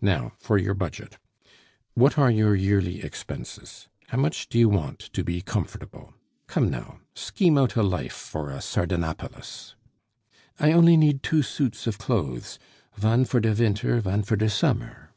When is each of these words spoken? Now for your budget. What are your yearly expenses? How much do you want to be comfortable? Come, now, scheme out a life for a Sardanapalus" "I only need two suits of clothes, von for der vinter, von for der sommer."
Now 0.00 0.30
for 0.38 0.58
your 0.58 0.74
budget. 0.74 1.18
What 1.94 2.16
are 2.16 2.30
your 2.30 2.54
yearly 2.54 3.02
expenses? 3.02 3.88
How 4.10 4.16
much 4.18 4.48
do 4.48 4.56
you 4.56 4.68
want 4.68 5.00
to 5.00 5.24
be 5.24 5.40
comfortable? 5.40 6.14
Come, 6.46 6.70
now, 6.70 7.00
scheme 7.16 7.58
out 7.58 7.74
a 7.74 7.82
life 7.82 8.12
for 8.12 8.50
a 8.52 8.60
Sardanapalus" 8.62 9.74
"I 10.60 10.70
only 10.70 10.96
need 10.96 11.24
two 11.24 11.42
suits 11.42 11.88
of 11.88 11.98
clothes, 11.98 12.60
von 12.94 13.24
for 13.24 13.40
der 13.40 13.56
vinter, 13.56 14.00
von 14.00 14.22
for 14.22 14.36
der 14.36 14.50
sommer." 14.50 15.10